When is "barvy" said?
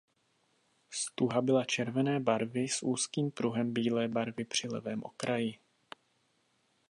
2.19-2.67, 4.07-4.45